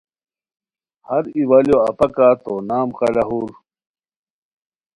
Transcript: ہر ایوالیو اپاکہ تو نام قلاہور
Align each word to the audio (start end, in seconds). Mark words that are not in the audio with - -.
ہر 1.07 1.23
ایوالیو 1.37 1.77
اپاکہ 1.89 2.27
تو 2.43 2.53
نام 2.69 2.87
قلاہور 2.97 3.49